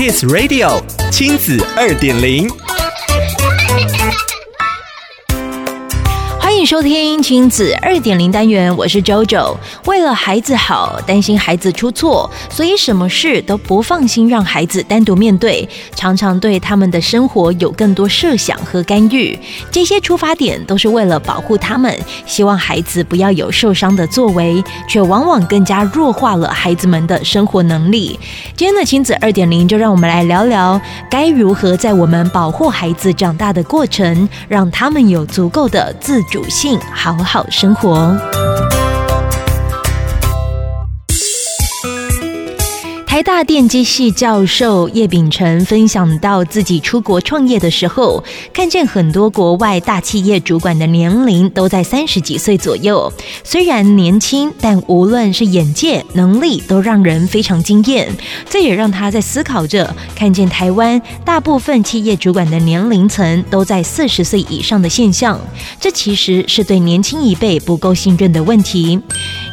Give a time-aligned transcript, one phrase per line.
[0.00, 2.48] Kiss Radio 亲子二点零。
[6.70, 9.56] 收听亲子二点零单元，我是 JoJo。
[9.86, 19.36] 为了孩子好，担心孩子出错，所以什么事都不放心让孩子单独面对，常常对他们的生活有更多设想和干预。
[19.72, 21.92] 这些出发点都是为了保护他们，
[22.24, 28.16] 希望孩子不要有受伤的作为，却往往更加弱化了孩子们的生活能力。
[28.54, 30.80] 今天的亲子二点零，就让我们来聊聊
[31.10, 36.59] 该如何在我们保护孩子长大的过程，让他们有足够的自主性，
[36.92, 38.69] 好好生活。
[43.20, 53.12] 台大电机系教授叶秉成分享到，自己出国创业的时候，看见很多国外大企业主管的年龄都在三十几岁左右。
[53.44, 58.10] 虽然年轻，但无论是眼界、能力，都让人非常惊艳。
[58.48, 65.38] 这也让他在思考着，看见台湾大部分企业主管的年龄层都在四十岁以上的现象，
[65.78, 68.98] 这其实是对年轻一辈不够信任的问题。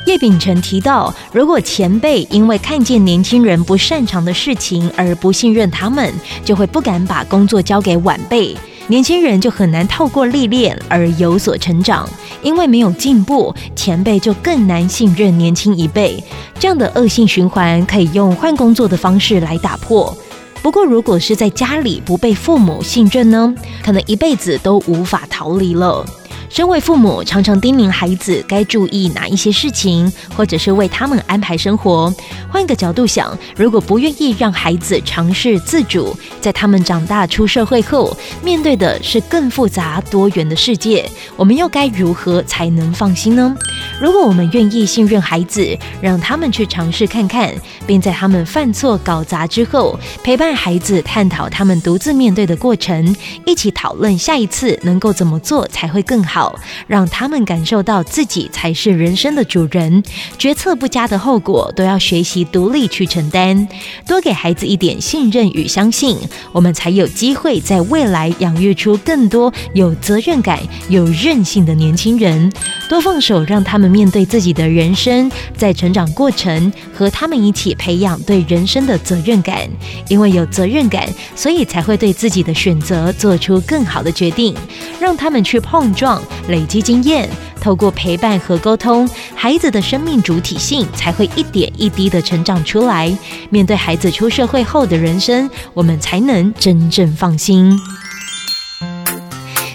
[0.07, 6.13] 叶秉辰提到，如果前辈因为看见年轻人不擅长的事情而不信任他们，
[6.45, 8.55] 就会不敢把工作交给晚辈，
[8.87, 12.07] 年轻人就很难透过历练而有所成长。
[12.41, 16.23] 因为没有进步，前辈就更难信任年轻一辈。
[16.57, 20.17] 这样的恶性循环可以用换工作的方式来打破。
[20.61, 23.53] 不过，如果是在家里不被父母信任呢？
[23.83, 26.05] 可能一辈子都无法逃离了。
[26.49, 32.13] 身为父母，常常叮咛孩子该注意哪一些事情，或者是为他们安排生活。
[32.49, 43.55] 换个角度想，如果不愿意让孩子尝试自主，在他们长大出社会后，面对的是更复杂多元的世界，我们又该如何才能放心呢？
[44.01, 47.53] 如果我们愿意信任孩子，让他们去尝试看看，
[47.85, 56.36] 并在他们犯错搞砸之后，陪伴孩子探讨他们独自面对的过程，一起讨论下一次能够怎么做才会更好。
[56.37, 56.55] 好，
[56.85, 60.03] 让他们感受到自己才是人生的主人，
[60.37, 63.67] 决策不佳的后果都要学习独立去承担。
[64.05, 66.15] 多给孩子一点信任与相信，
[66.51, 70.59] 我们才有机会在未来养育出更多有责任感、
[70.89, 72.53] 有韧性的年轻人。
[72.87, 79.67] 多放手，让他们面对自己的人生，在成长过程和他们一起培养对人生的责任感。
[80.07, 84.55] 因为有责任感，所以才会对自己的选择做出更好的决定。
[84.99, 86.21] 让他们去碰撞。
[86.49, 87.29] 累积经验，
[87.59, 93.15] 透过陪伴和沟通，孩子的生命主体性才会一点一滴的成长出来。
[93.49, 97.77] 面对孩子出社会后的人生，我们才能真正放心。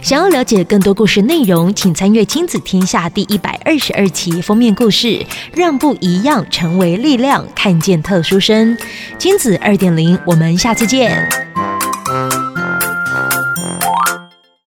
[0.03, 5.25] 想要了解更多故事内容，请参阅《亲子天下》第一百二十二期封面故事，
[5.55, 8.77] 让不一样成为力量，看见特殊生。
[9.17, 11.29] 亲子二点零，我们下次见。